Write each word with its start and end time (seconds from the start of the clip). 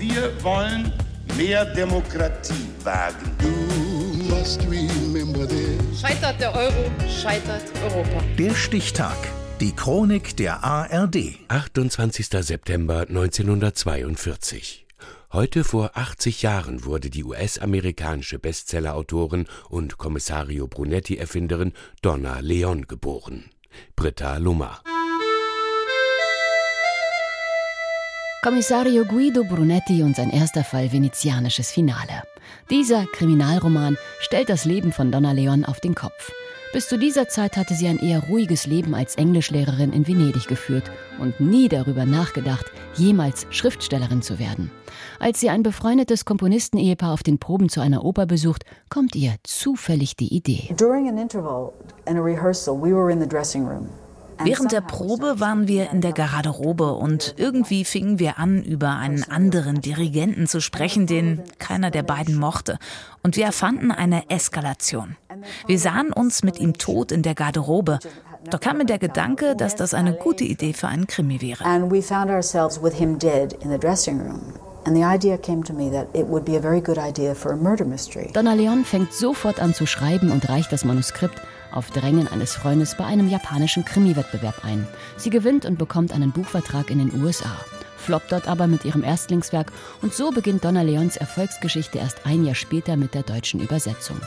Wir 0.00 0.32
wollen 0.42 0.90
mehr 1.36 1.66
Demokratie 1.74 2.70
wagen. 2.82 3.36
Scheitert 6.00 6.40
der 6.40 6.54
Euro, 6.54 6.90
scheitert 7.06 7.64
Europa. 7.84 8.22
Der 8.38 8.54
Stichtag. 8.54 9.18
Die 9.60 9.72
Chronik 9.76 10.38
der 10.38 10.64
ARD. 10.64 11.34
28. 11.48 12.28
September 12.30 13.00
1942. 13.00 14.86
Heute 15.34 15.64
vor 15.64 15.90
80 15.92 16.40
Jahren 16.40 16.86
wurde 16.86 17.10
die 17.10 17.22
US-amerikanische 17.22 18.38
Bestsellerautorin 18.38 19.44
und 19.68 19.98
Kommissario 19.98 20.66
Brunetti-Erfinderin 20.66 21.74
Donna 22.00 22.40
Leon 22.40 22.86
geboren. 22.86 23.50
Britta 23.96 24.38
Lummer. 24.38 24.80
Kommissario 28.42 29.04
Guido 29.04 29.44
Brunetti 29.44 30.02
und 30.02 30.16
sein 30.16 30.30
erster 30.30 30.64
Fall 30.64 30.90
venezianisches 30.90 31.70
Finale. 31.70 32.22
Dieser 32.70 33.04
Kriminalroman 33.04 33.98
stellt 34.20 34.48
das 34.48 34.64
Leben 34.64 34.92
von 34.92 35.12
Donna 35.12 35.32
Leon 35.32 35.66
auf 35.66 35.78
den 35.80 35.94
Kopf. 35.94 36.32
Bis 36.72 36.88
zu 36.88 36.98
dieser 36.98 37.28
Zeit 37.28 37.58
hatte 37.58 37.74
sie 37.74 37.86
ein 37.86 37.98
eher 37.98 38.20
ruhiges 38.30 38.66
Leben 38.66 38.94
als 38.94 39.16
Englischlehrerin 39.16 39.92
in 39.92 40.08
Venedig 40.08 40.48
geführt 40.48 40.90
und 41.18 41.38
nie 41.38 41.68
darüber 41.68 42.06
nachgedacht, 42.06 42.64
jemals 42.94 43.46
Schriftstellerin 43.50 44.22
zu 44.22 44.38
werden. 44.38 44.70
Als 45.18 45.38
sie 45.40 45.50
ein 45.50 45.62
befreundetes 45.62 46.24
Komponistenehepaar 46.24 47.12
auf 47.12 47.22
den 47.22 47.38
Proben 47.38 47.68
zu 47.68 47.82
einer 47.82 48.06
Oper 48.06 48.24
besucht, 48.24 48.64
kommt 48.88 49.14
ihr 49.16 49.34
zufällig 49.42 50.16
die 50.16 50.34
Idee. 50.34 50.74
During 50.78 51.10
an 51.10 51.18
interval 51.18 51.74
in 52.06 52.16
a 52.16 52.22
rehearsal, 52.22 52.74
we 52.74 52.94
were 52.94 53.12
in 53.12 53.20
the 53.20 53.28
dressing 53.28 53.66
room. 53.66 53.90
Während 54.42 54.72
der 54.72 54.80
Probe 54.80 55.38
waren 55.38 55.68
wir 55.68 55.90
in 55.90 56.00
der 56.00 56.12
Garderobe 56.12 56.94
und 56.94 57.34
irgendwie 57.36 57.84
fingen 57.84 58.18
wir 58.18 58.38
an, 58.38 58.62
über 58.62 58.96
einen 58.96 59.22
anderen 59.24 59.80
Dirigenten 59.80 60.46
zu 60.46 60.60
sprechen, 60.60 61.06
den 61.06 61.42
keiner 61.58 61.90
der 61.90 62.02
beiden 62.02 62.36
mochte. 62.36 62.78
Und 63.22 63.36
wir 63.36 63.44
erfanden 63.44 63.90
eine 63.90 64.30
Eskalation. 64.30 65.16
Wir 65.66 65.78
sahen 65.78 66.12
uns 66.12 66.42
mit 66.42 66.58
ihm 66.58 66.74
tot 66.74 67.12
in 67.12 67.22
der 67.22 67.34
Garderobe. 67.34 67.98
Doch 68.48 68.60
kam 68.60 68.78
mir 68.78 68.86
der 68.86 68.98
Gedanke, 68.98 69.54
dass 69.54 69.76
das 69.76 69.92
eine 69.92 70.14
gute 70.14 70.44
Idee 70.44 70.72
für 70.72 70.88
einen 70.88 71.06
Krimi 71.06 71.42
wäre. 71.42 71.64
And 71.64 71.92
we 71.92 72.00
found 72.00 72.30
ourselves 72.30 72.82
with 72.82 72.94
him 72.94 73.18
dead 73.18 73.52
in 73.62 73.70
the 73.70 73.78
dressing 73.78 74.18
room. 74.18 74.54
And 74.86 74.96
the 74.96 75.04
idea 75.04 75.36
came 75.36 75.62
to 75.64 75.74
me 75.74 75.90
that 75.90 76.06
it 76.14 76.26
would 76.26 76.46
be 76.46 76.56
a 76.56 76.60
very 76.60 76.80
good 76.80 76.96
idea 76.96 77.34
for 77.34 77.52
a 77.52 77.56
murder 77.56 77.84
mystery. 77.84 78.30
Donna 78.32 78.54
Leon 78.54 78.86
fängt 78.86 79.12
sofort 79.12 79.60
an 79.60 79.74
zu 79.74 79.84
schreiben 79.84 80.30
und 80.30 80.48
reicht 80.48 80.72
das 80.72 80.84
Manuskript 80.86 81.38
auf 81.72 81.90
Drängen 81.90 82.28
eines 82.28 82.54
Freundes 82.54 82.96
bei 82.96 83.04
einem 83.04 83.28
japanischen 83.28 83.84
Krimi-Wettbewerb 83.84 84.64
ein. 84.64 84.86
Sie 85.16 85.30
gewinnt 85.30 85.64
und 85.64 85.78
bekommt 85.78 86.12
einen 86.12 86.32
Buchvertrag 86.32 86.90
in 86.90 86.98
den 86.98 87.22
USA. 87.22 87.56
Floppt 87.96 88.32
dort 88.32 88.48
aber 88.48 88.66
mit 88.66 88.84
ihrem 88.84 89.04
Erstlingswerk 89.04 89.70
und 90.00 90.14
so 90.14 90.30
beginnt 90.30 90.64
Donna 90.64 90.82
Leons 90.82 91.16
Erfolgsgeschichte 91.16 91.98
erst 91.98 92.24
ein 92.24 92.44
Jahr 92.44 92.54
später 92.54 92.96
mit 92.96 93.14
der 93.14 93.22
deutschen 93.22 93.60
Übersetzung. 93.60 94.18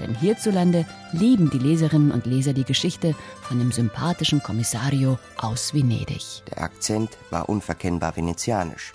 Denn 0.00 0.14
hierzulande 0.14 0.84
lieben 1.12 1.48
die 1.48 1.58
Leserinnen 1.58 2.12
und 2.12 2.26
Leser 2.26 2.52
die 2.52 2.64
Geschichte 2.64 3.14
von 3.40 3.58
dem 3.58 3.72
sympathischen 3.72 4.42
Kommissario 4.42 5.18
aus 5.38 5.72
Venedig. 5.72 6.42
Der 6.50 6.62
Akzent 6.62 7.10
war 7.30 7.48
unverkennbar 7.48 8.16
venezianisch. 8.16 8.92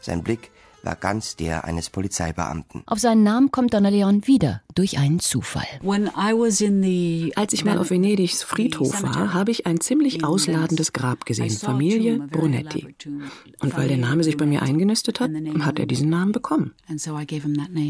Sein 0.00 0.22
Blick 0.22 0.50
war 0.82 0.96
ganz 0.96 1.36
der 1.36 1.64
eines 1.64 1.90
Polizeibeamten. 1.90 2.82
Auf 2.86 2.98
seinen 2.98 3.22
Namen 3.22 3.50
kommt 3.50 3.74
Donna 3.74 3.88
Leon 3.88 4.26
wieder 4.26 4.62
durch 4.74 4.98
einen 4.98 5.20
Zufall. 5.20 5.66
Als 7.34 7.52
ich 7.52 7.64
mal 7.64 7.78
auf 7.78 7.90
Venedigs 7.90 8.42
Friedhof 8.42 9.02
war, 9.02 9.34
habe 9.34 9.50
ich 9.50 9.66
ein 9.66 9.80
ziemlich 9.80 10.24
ausladendes 10.24 10.92
Grab 10.92 11.26
gesehen, 11.26 11.50
Familie 11.50 12.18
Brunetti. 12.18 12.94
Und 13.60 13.76
weil 13.76 13.88
der 13.88 13.98
Name 13.98 14.24
sich 14.24 14.36
bei 14.36 14.46
mir 14.46 14.62
eingenistet 14.62 15.20
hat, 15.20 15.30
hat 15.60 15.78
er 15.78 15.86
diesen 15.86 16.08
Namen 16.08 16.32
bekommen. 16.32 16.74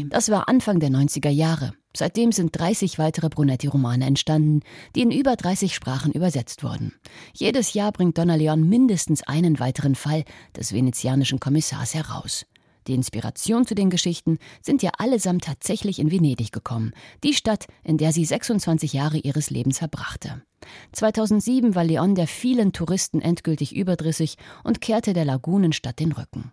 Das 0.09 0.29
war 0.29 0.49
Anfang 0.49 0.79
der 0.79 0.89
90er 0.89 1.29
Jahre. 1.29 1.73
Seitdem 1.95 2.31
sind 2.31 2.57
30 2.57 2.99
weitere 2.99 3.27
Brunetti-Romane 3.27 4.05
entstanden, 4.05 4.61
die 4.95 5.01
in 5.01 5.11
über 5.11 5.35
30 5.35 5.75
Sprachen 5.75 6.13
übersetzt 6.13 6.63
wurden. 6.63 6.93
Jedes 7.33 7.73
Jahr 7.73 7.91
bringt 7.91 8.17
Donna 8.17 8.35
Leon 8.35 8.67
mindestens 8.67 9.23
einen 9.23 9.59
weiteren 9.59 9.95
Fall 9.95 10.23
des 10.55 10.73
venezianischen 10.73 11.41
Kommissars 11.41 11.93
heraus. 11.93 12.45
Die 12.87 12.93
Inspiration 12.93 13.65
zu 13.65 13.75
den 13.75 13.89
Geschichten 13.89 14.37
sind 14.61 14.83
ja 14.83 14.91
allesamt 14.97 15.43
tatsächlich 15.43 15.99
in 15.99 16.11
Venedig 16.11 16.51
gekommen, 16.51 16.93
die 17.23 17.33
Stadt, 17.33 17.65
in 17.83 17.97
der 17.97 18.11
sie 18.11 18.25
26 18.25 18.93
Jahre 18.93 19.17
ihres 19.17 19.49
Lebens 19.49 19.79
verbrachte. 19.79 20.43
2007 20.91 21.75
war 21.75 21.83
Leon 21.83 22.15
der 22.15 22.27
vielen 22.27 22.73
Touristen 22.73 23.21
endgültig 23.21 23.75
überdrüssig 23.75 24.37
und 24.63 24.81
kehrte 24.81 25.13
der 25.13 25.25
Lagunenstadt 25.25 25.99
den 25.99 26.11
Rücken. 26.11 26.51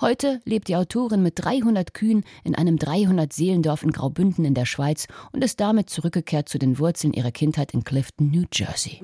Heute 0.00 0.40
lebt 0.44 0.68
die 0.68 0.76
Autorin 0.76 1.22
mit 1.22 1.34
300 1.36 1.94
Kühen 1.94 2.24
in 2.44 2.54
einem 2.54 2.76
300-Seelendorf 2.76 3.82
in 3.82 3.92
Graubünden 3.92 4.44
in 4.44 4.54
der 4.54 4.66
Schweiz 4.66 5.06
und 5.32 5.42
ist 5.42 5.60
damit 5.60 5.90
zurückgekehrt 5.90 6.48
zu 6.48 6.58
den 6.58 6.78
Wurzeln 6.78 7.12
ihrer 7.12 7.30
Kindheit 7.30 7.72
in 7.72 7.84
Clifton, 7.84 8.30
New 8.30 8.44
Jersey. 8.52 8.98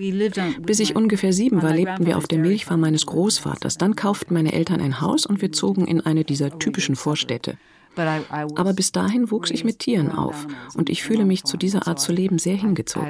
Bis 0.61 0.81
ich 0.81 0.97
ungefähr 0.97 1.33
sieben 1.33 1.63
war, 1.63 1.75
lebten 1.75 2.07
wir 2.07 2.19
auf 2.19 2.27
der 2.27 2.39
Milchfarm 2.39 2.81
meines 2.81 3.07
Großvaters. 3.07 3.79
Dann 3.79 3.97
kauften 3.97 4.35
meine 4.35 4.53
Eltern 4.53 4.81
ein 4.81 5.01
Haus 5.01 5.27
und 5.27 5.41
wir 5.41 5.53
zogen 5.53 5.87
in 5.87 6.01
eine 6.01 6.25
dieser 6.25 6.59
typischen 6.59 6.97
Vorstädte. 6.97 7.57
Aber 7.97 8.73
bis 8.73 8.93
dahin 8.93 9.31
wuchs 9.31 9.51
ich 9.51 9.65
mit 9.65 9.81
Tieren 9.81 10.13
auf 10.13 10.47
und 10.75 10.91
ich 10.91 11.03
fühle 11.03 11.25
mich 11.25 11.45
zu 11.45 11.57
dieser 11.57 11.87
Art 11.87 12.01
zu 12.01 12.13
leben 12.13 12.39
sehr 12.39 12.57
hingezogen. 12.57 13.09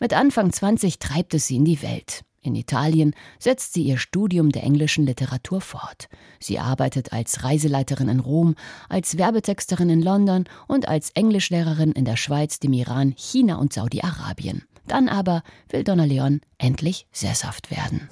Mit 0.00 0.14
Anfang 0.14 0.52
20 0.52 0.98
treibt 0.98 1.34
es 1.34 1.46
sie 1.46 1.56
in 1.56 1.64
die 1.64 1.82
Welt. 1.82 2.24
In 2.42 2.54
Italien 2.54 3.14
setzt 3.38 3.74
sie 3.74 3.82
ihr 3.82 3.98
Studium 3.98 4.50
der 4.50 4.62
englischen 4.62 5.04
Literatur 5.04 5.60
fort. 5.60 6.08
Sie 6.38 6.58
arbeitet 6.58 7.12
als 7.12 7.44
Reiseleiterin 7.44 8.08
in 8.08 8.20
Rom, 8.20 8.54
als 8.88 9.18
Werbetexterin 9.18 9.90
in 9.90 10.00
London 10.00 10.44
und 10.66 10.88
als 10.88 11.10
Englischlehrerin 11.10 11.92
in 11.92 12.06
der 12.06 12.16
Schweiz, 12.16 12.58
dem 12.58 12.72
Iran, 12.72 13.12
China 13.14 13.56
und 13.56 13.74
Saudi-Arabien. 13.74 14.62
Dann 14.86 15.08
aber 15.08 15.42
will 15.68 15.84
Donna 15.84 16.04
Leon 16.04 16.40
endlich 16.58 17.06
sesshaft 17.12 17.70
werden. 17.70 18.08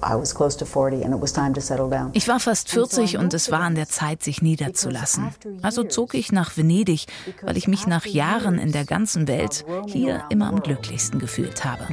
Ich 2.14 2.28
war 2.28 2.40
fast 2.40 2.70
40 2.70 3.18
und 3.18 3.34
es 3.34 3.50
war 3.50 3.60
an 3.60 3.74
der 3.74 3.88
Zeit, 3.88 4.22
sich 4.22 4.42
niederzulassen. 4.42 5.30
Also 5.62 5.84
zog 5.84 6.14
ich 6.14 6.32
nach 6.32 6.56
Venedig, 6.56 7.06
weil 7.42 7.56
ich 7.56 7.68
mich 7.68 7.86
nach 7.86 8.06
Jahren 8.06 8.58
in 8.58 8.72
der 8.72 8.84
ganzen 8.84 9.28
Welt 9.28 9.64
hier 9.86 10.24
immer 10.30 10.48
am 10.48 10.60
glücklichsten 10.60 11.18
gefühlt 11.18 11.64
habe. 11.64 11.86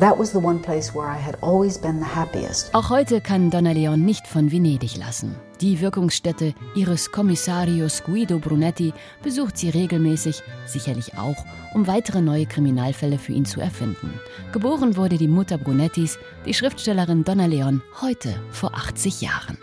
Auch 2.73 2.89
heute 2.89 3.21
kann 3.21 3.49
Donna 3.49 3.71
Leon 3.71 4.01
nicht 4.03 4.27
von 4.27 4.51
Venedig 4.51 4.97
lassen. 4.97 5.35
Die 5.61 5.79
Wirkungsstätte 5.79 6.53
ihres 6.75 7.11
Kommissarius 7.11 8.03
Guido 8.03 8.39
Brunetti 8.39 8.93
besucht 9.23 9.57
sie 9.57 9.69
regelmäßig, 9.69 10.41
sicherlich 10.65 11.17
auch, 11.17 11.45
um 11.73 11.87
weitere 11.87 12.21
neue 12.21 12.45
Kriminalfälle 12.45 13.17
für 13.17 13.31
ihn 13.31 13.45
zu 13.45 13.61
erfinden. 13.61 14.19
Geboren 14.51 14.97
wurde 14.97 15.17
die 15.17 15.27
Mutter 15.27 15.57
Brunettis, 15.57 16.19
die 16.45 16.53
Schriftstellerin 16.53 17.23
Donna 17.23 17.45
Leon, 17.45 17.81
heute 18.01 18.35
vor 18.51 18.75
80 18.75 19.21
Jahren. 19.21 19.57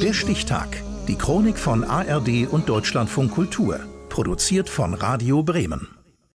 Der 0.00 0.12
Stichtag. 0.12 0.82
Die 1.08 1.16
Chronik 1.16 1.58
von 1.58 1.84
ARD 1.84 2.46
und 2.50 2.68
Deutschlandfunk 2.68 3.32
Kultur. 3.32 3.80
Produziert 4.08 4.68
von 4.68 4.94
Radio 4.94 5.42
Bremen. 5.42 6.01